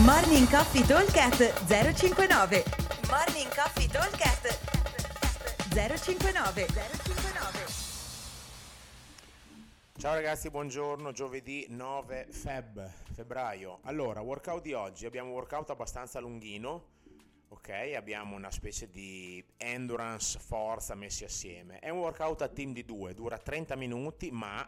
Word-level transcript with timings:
Morning 0.00 0.48
Coffee 0.48 0.86
Talkcast 0.86 1.66
059 1.66 2.64
Morning 3.10 3.48
Coffee 3.54 3.86
Talkcast 3.86 4.58
059 5.68 6.66
059 6.66 7.66
Ciao 9.98 10.14
ragazzi, 10.14 10.48
buongiorno, 10.48 11.12
giovedì 11.12 11.66
9 11.68 12.26
feb, 12.30 12.90
febbraio. 13.12 13.80
Allora, 13.82 14.22
workout 14.22 14.62
di 14.62 14.72
oggi, 14.72 15.04
abbiamo 15.04 15.28
un 15.28 15.34
workout 15.34 15.68
abbastanza 15.68 16.20
lunghino, 16.20 16.84
ok? 17.48 17.92
Abbiamo 17.94 18.34
una 18.34 18.50
specie 18.50 18.90
di 18.90 19.44
endurance 19.58 20.38
forza 20.38 20.94
messi 20.94 21.24
assieme. 21.24 21.80
È 21.80 21.90
un 21.90 21.98
workout 21.98 22.40
a 22.40 22.48
team 22.48 22.72
di 22.72 22.86
due, 22.86 23.12
dura 23.12 23.36
30 23.36 23.76
minuti, 23.76 24.30
ma 24.30 24.66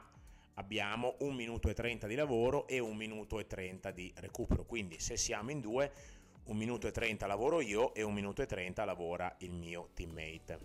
abbiamo 0.55 1.17
un 1.21 1.35
minuto 1.35 1.69
e 1.69 1.75
30 1.75 2.07
di 2.07 2.15
lavoro 2.15 2.67
e 2.67 2.79
un 2.79 2.97
minuto 2.97 3.39
e 3.39 3.47
30 3.47 3.91
di 3.91 4.13
recupero. 4.17 4.65
Quindi 4.65 4.99
se 5.01 5.17
siamo 5.17 5.51
in 5.51 5.61
due, 5.61 5.93
un 6.45 6.57
minuto 6.57 6.87
e 6.87 6.91
30 6.91 7.27
lavoro 7.27 7.61
io 7.61 7.95
e 7.95 8.03
un 8.03 8.13
minuto 8.13 8.43
e 8.43 8.47
30 8.47 8.85
lavora 8.85 9.35
il 9.39 9.53
mio 9.53 9.91
teammate. 9.95 10.59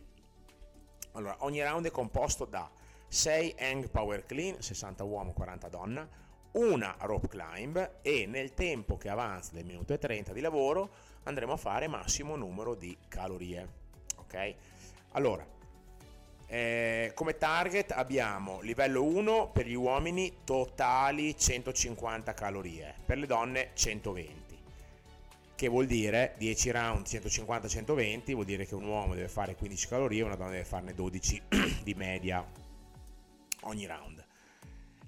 Allora, 1.13 1.37
ogni 1.39 1.61
round 1.61 1.87
è 1.87 1.91
composto 1.91 2.45
da 2.45 2.69
6 3.07 3.55
hang 3.57 3.89
power 3.89 4.25
clean, 4.25 4.61
60 4.61 5.03
uomo, 5.03 5.33
40 5.33 5.67
donna, 5.69 6.07
una 6.51 6.95
rope 6.99 7.27
climb 7.27 7.99
e 8.01 8.25
nel 8.27 8.53
tempo 8.53 8.97
che 8.97 9.09
avanza 9.09 9.53
del 9.53 9.65
minuto 9.65 9.93
e 9.93 9.97
30 9.97 10.33
di 10.33 10.41
lavoro 10.41 10.89
andremo 11.23 11.53
a 11.53 11.57
fare 11.57 11.87
massimo 11.87 12.35
numero 12.35 12.75
di 12.75 12.95
calorie. 13.07 13.67
Ok? 14.17 14.55
Allora, 15.11 15.45
eh, 16.49 17.11
come 17.13 17.37
target 17.37 17.91
abbiamo 17.91 18.59
livello 18.61 19.03
1 19.03 19.51
per 19.53 19.67
gli 19.67 19.75
uomini 19.75 20.37
totali 20.43 21.37
150 21.37 22.33
calorie, 22.33 22.95
per 23.05 23.17
le 23.17 23.27
donne 23.27 23.69
120 23.73 24.47
che 25.55 25.67
vuol 25.67 25.87
dire 25.87 26.35
10 26.37 26.71
round 26.71 27.05
150-120 27.05 28.31
vuol 28.31 28.45
dire 28.45 28.65
che 28.65 28.75
un 28.75 28.85
uomo 28.85 29.13
deve 29.13 29.27
fare 29.27 29.55
15 29.55 29.87
calorie 29.89 30.21
una 30.21 30.35
donna 30.37 30.51
deve 30.51 30.63
farne 30.63 30.93
12 30.93 31.41
di 31.83 31.93
media 31.95 32.45
ogni 33.63 33.85
round. 33.85 34.25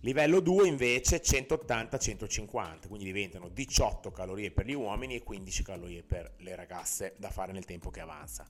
Livello 0.02 0.40
2 0.40 0.68
invece 0.68 1.22
180-150, 1.22 2.88
quindi 2.88 3.06
diventano 3.06 3.50
18 3.50 4.12
calorie 4.12 4.52
per 4.52 4.66
gli 4.66 4.74
uomini 4.74 5.16
e 5.16 5.24
15 5.24 5.64
calorie 5.64 6.02
per 6.02 6.34
le 6.40 6.56
ragazze 6.56 7.14
da 7.18 7.30
fare 7.30 7.52
nel 7.52 7.66
tempo 7.66 7.92
che 7.92 8.02
avanza. 8.02 8.46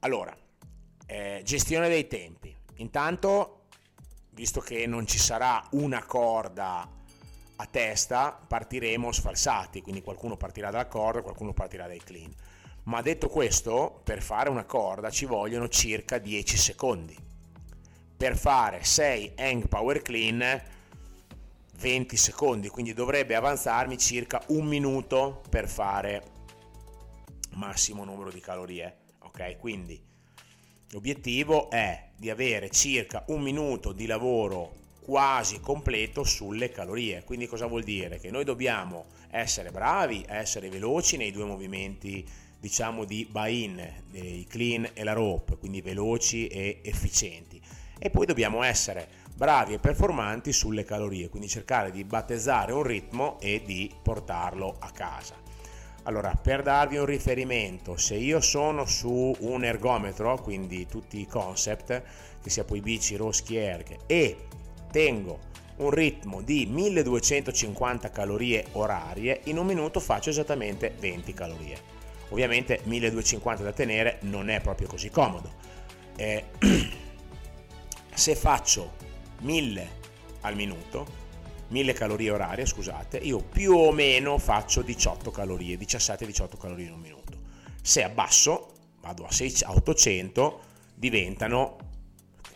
Allora, 0.00 0.36
eh, 1.06 1.42
gestione 1.44 1.88
dei 1.88 2.06
tempi. 2.06 2.54
Intanto, 2.76 3.66
visto 4.30 4.60
che 4.60 4.86
non 4.86 5.06
ci 5.06 5.18
sarà 5.18 5.64
una 5.72 6.04
corda 6.04 6.88
a 7.56 7.66
testa, 7.66 8.38
partiremo 8.46 9.12
sfalsati, 9.12 9.80
quindi 9.80 10.02
qualcuno 10.02 10.36
partirà 10.36 10.70
dalla 10.70 10.86
corda, 10.86 11.22
qualcuno 11.22 11.52
partirà 11.52 11.86
dai 11.86 12.02
clean. 12.02 12.32
Ma 12.84 13.00
detto 13.00 13.28
questo, 13.28 14.00
per 14.04 14.22
fare 14.22 14.50
una 14.50 14.64
corda 14.64 15.10
ci 15.10 15.24
vogliono 15.24 15.68
circa 15.68 16.18
10 16.18 16.56
secondi 16.56 17.32
per 18.16 18.36
fare 18.36 18.84
6 18.84 19.32
hang 19.36 19.68
power 19.68 20.00
clean 20.00 20.62
20 21.76 22.16
secondi, 22.16 22.68
quindi 22.68 22.94
dovrebbe 22.94 23.34
avanzarmi 23.34 23.98
circa 23.98 24.42
un 24.48 24.64
minuto 24.64 25.42
per 25.50 25.68
fare 25.68 26.22
massimo 27.50 28.04
numero 28.04 28.30
di 28.30 28.40
calorie. 28.40 28.98
Ok, 29.18 29.58
quindi 29.58 30.02
l'obiettivo 30.94 31.70
è 31.70 32.10
di 32.16 32.30
avere 32.30 32.70
circa 32.70 33.24
un 33.26 33.42
minuto 33.42 33.90
di 33.90 34.06
lavoro 34.06 34.82
quasi 35.00 35.58
completo 35.58 36.22
sulle 36.22 36.70
calorie. 36.70 37.24
Quindi 37.24 37.48
cosa 37.48 37.66
vuol 37.66 37.82
dire? 37.82 38.20
Che 38.20 38.30
noi 38.30 38.44
dobbiamo 38.44 39.06
essere 39.30 39.72
bravi, 39.72 40.24
essere 40.28 40.68
veloci 40.68 41.16
nei 41.16 41.32
due 41.32 41.46
movimenti 41.46 42.24
diciamo 42.60 43.04
di 43.04 43.26
buy-in, 43.28 43.92
dei 44.08 44.46
clean 44.48 44.90
e 44.94 45.02
la 45.02 45.12
rope, 45.12 45.56
quindi 45.56 45.82
veloci 45.82 46.46
e 46.46 46.78
efficienti 46.82 47.60
e 47.98 48.10
poi 48.10 48.24
dobbiamo 48.24 48.62
essere 48.62 49.06
bravi 49.34 49.74
e 49.74 49.78
performanti 49.80 50.52
sulle 50.52 50.84
calorie, 50.84 51.28
quindi 51.28 51.48
cercare 51.48 51.90
di 51.90 52.04
battezzare 52.04 52.72
un 52.72 52.84
ritmo 52.84 53.38
e 53.40 53.62
di 53.66 53.92
portarlo 54.00 54.76
a 54.78 54.90
casa. 54.92 55.34
Allora, 56.06 56.38
per 56.40 56.62
darvi 56.62 56.98
un 56.98 57.06
riferimento, 57.06 57.96
se 57.96 58.14
io 58.14 58.40
sono 58.40 58.84
su 58.84 59.34
un 59.38 59.64
ergometro, 59.64 60.36
quindi 60.36 60.86
tutti 60.86 61.18
i 61.18 61.26
concept, 61.26 62.02
che 62.42 62.50
sia 62.50 62.64
poi 62.64 62.82
bici, 62.82 63.16
roschi, 63.16 63.56
erg, 63.56 63.96
e 64.06 64.36
tengo 64.90 65.52
un 65.76 65.88
ritmo 65.88 66.42
di 66.42 66.66
1250 66.66 68.10
calorie 68.10 68.66
orarie, 68.72 69.40
in 69.44 69.56
un 69.56 69.64
minuto 69.64 69.98
faccio 69.98 70.28
esattamente 70.28 70.94
20 71.00 71.32
calorie. 71.32 71.76
Ovviamente 72.28 72.80
1250 72.84 73.62
da 73.62 73.72
tenere 73.72 74.18
non 74.22 74.50
è 74.50 74.60
proprio 74.60 74.88
così 74.88 75.08
comodo. 75.08 75.52
Eh, 76.16 76.44
se 78.12 78.36
faccio 78.36 78.92
1000 79.40 79.88
al 80.42 80.54
minuto, 80.54 81.23
1000 81.68 81.92
calorie 81.92 82.30
orarie, 82.30 82.66
scusate, 82.66 83.18
io 83.18 83.38
più 83.38 83.74
o 83.74 83.92
meno 83.92 84.38
faccio 84.38 84.82
18 84.82 85.30
calorie, 85.30 85.78
17-18 85.78 86.58
calorie 86.58 86.86
in 86.86 86.92
un 86.92 87.00
minuto. 87.00 87.38
Se 87.82 88.02
abbasso, 88.02 88.72
vado 89.00 89.24
a, 89.24 89.32
6, 89.32 89.62
a 89.64 89.72
800, 89.72 90.60
diventano 90.94 91.76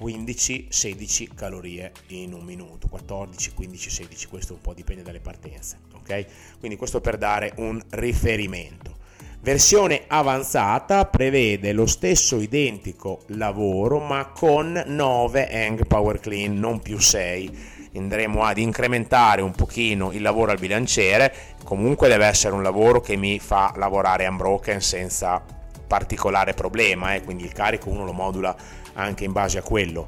15-16 0.00 1.34
calorie 1.34 1.92
in 2.08 2.32
un 2.32 2.44
minuto, 2.44 2.88
14, 2.88 3.52
15, 3.52 3.90
16, 3.90 4.26
questo 4.28 4.54
un 4.54 4.60
po' 4.60 4.74
dipende 4.74 5.02
dalle 5.02 5.20
partenze, 5.20 5.78
ok? 5.94 6.26
Quindi 6.58 6.76
questo 6.76 7.00
per 7.00 7.18
dare 7.18 7.52
un 7.56 7.80
riferimento. 7.90 8.96
Versione 9.40 10.02
avanzata 10.08 11.06
prevede 11.06 11.72
lo 11.72 11.86
stesso 11.86 12.40
identico 12.40 13.22
lavoro 13.28 14.00
ma 14.00 14.26
con 14.26 14.82
9 14.84 15.48
hang 15.48 15.86
power 15.86 16.18
clean, 16.18 16.58
non 16.58 16.80
più 16.80 16.98
6. 16.98 17.77
Andremo 17.94 18.44
ad 18.44 18.58
incrementare 18.58 19.42
un 19.42 19.52
pochino 19.52 20.12
il 20.12 20.22
lavoro 20.22 20.50
al 20.50 20.58
bilanciere, 20.58 21.32
comunque 21.64 22.08
deve 22.08 22.26
essere 22.26 22.54
un 22.54 22.62
lavoro 22.62 23.00
che 23.00 23.16
mi 23.16 23.38
fa 23.38 23.72
lavorare 23.76 24.26
unbroken 24.26 24.80
senza 24.80 25.42
particolare 25.86 26.54
problema, 26.54 27.14
eh? 27.14 27.22
quindi 27.22 27.44
il 27.44 27.52
carico 27.52 27.88
uno 27.88 28.04
lo 28.04 28.12
modula 28.12 28.54
anche 28.94 29.24
in 29.24 29.32
base 29.32 29.58
a 29.58 29.62
quello. 29.62 30.06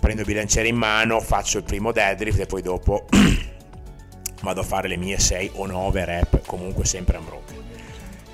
Prendo 0.00 0.22
il 0.22 0.26
bilanciere 0.26 0.68
in 0.68 0.76
mano, 0.76 1.20
faccio 1.20 1.58
il 1.58 1.64
primo 1.64 1.92
deadlift 1.92 2.40
e 2.40 2.46
poi 2.46 2.62
dopo 2.62 3.06
vado 4.42 4.60
a 4.60 4.64
fare 4.64 4.88
le 4.88 4.96
mie 4.96 5.18
6 5.18 5.52
o 5.54 5.66
9 5.66 6.04
rep, 6.04 6.46
comunque 6.46 6.84
sempre 6.84 7.18
unbroken 7.18 7.70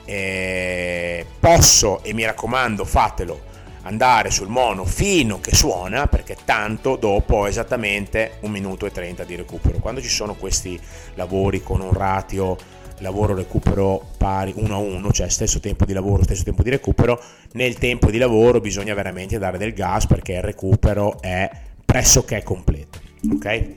eh, 0.06 1.26
posso, 1.38 2.02
e 2.02 2.14
mi 2.14 2.24
raccomando 2.24 2.84
fatelo, 2.84 3.54
andare 3.86 4.30
sul 4.30 4.48
mono 4.48 4.84
fino 4.84 5.40
che 5.40 5.54
suona 5.54 6.08
perché 6.08 6.36
tanto 6.44 6.96
dopo 6.96 7.46
esattamente 7.46 8.38
un 8.40 8.50
minuto 8.50 8.84
e 8.84 8.90
30 8.90 9.24
di 9.24 9.36
recupero. 9.36 9.78
Quando 9.78 10.02
ci 10.02 10.08
sono 10.08 10.34
questi 10.34 10.78
lavori 11.14 11.62
con 11.62 11.80
un 11.80 11.92
ratio 11.92 12.56
lavoro-recupero 12.98 14.12
pari 14.16 14.54
1 14.56 14.74
a 14.74 14.78
1, 14.78 15.12
cioè 15.12 15.28
stesso 15.28 15.60
tempo 15.60 15.84
di 15.84 15.92
lavoro, 15.92 16.22
stesso 16.22 16.44
tempo 16.44 16.62
di 16.62 16.70
recupero, 16.70 17.22
nel 17.52 17.78
tempo 17.78 18.10
di 18.10 18.18
lavoro 18.18 18.60
bisogna 18.60 18.94
veramente 18.94 19.38
dare 19.38 19.58
del 19.58 19.72
gas 19.72 20.06
perché 20.06 20.32
il 20.32 20.42
recupero 20.42 21.20
è 21.20 21.48
pressoché 21.84 22.42
completo. 22.42 22.98
Ok? 23.34 23.74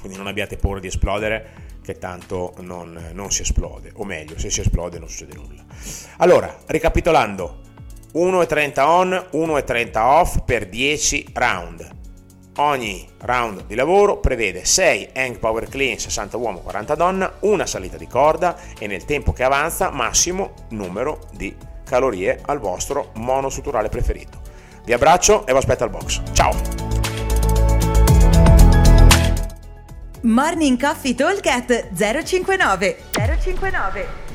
Quindi 0.00 0.18
non 0.18 0.26
abbiate 0.26 0.56
paura 0.56 0.80
di 0.80 0.88
esplodere 0.88 1.68
che 1.82 1.98
tanto 1.98 2.54
non, 2.60 3.10
non 3.12 3.30
si 3.30 3.42
esplode, 3.42 3.92
o 3.94 4.04
meglio, 4.04 4.38
se 4.38 4.50
si 4.50 4.60
esplode 4.60 4.98
non 4.98 5.08
succede 5.08 5.34
nulla. 5.34 5.64
Allora, 6.18 6.58
ricapitolando, 6.66 7.59
1,30 8.14 8.80
on, 8.80 9.26
1,30 9.32 9.98
off 9.98 10.42
per 10.44 10.68
10 10.68 11.28
round. 11.34 11.98
Ogni 12.56 13.08
round 13.20 13.66
di 13.66 13.74
lavoro 13.74 14.18
prevede 14.18 14.64
6 14.64 15.10
hang 15.14 15.38
power 15.38 15.68
clean 15.68 15.98
60 15.98 16.36
uomo 16.36 16.58
40 16.58 16.94
donna, 16.94 17.32
una 17.40 17.64
salita 17.64 17.96
di 17.96 18.06
corda 18.06 18.56
e 18.78 18.86
nel 18.86 19.04
tempo 19.04 19.32
che 19.32 19.44
avanza 19.44 19.90
massimo 19.90 20.54
numero 20.70 21.28
di 21.32 21.54
calorie 21.84 22.40
al 22.44 22.58
vostro 22.58 23.12
monosuturale 23.14 23.88
preferito. 23.88 24.40
Vi 24.84 24.92
abbraccio 24.92 25.46
e 25.46 25.52
vi 25.52 25.58
aspetto 25.58 25.84
al 25.84 25.90
box. 25.90 26.20
Ciao! 26.32 26.52
Morning 30.22 30.78
Coffee 30.78 31.14
Talk 31.14 31.48
059 31.94 32.96
059 33.12 34.29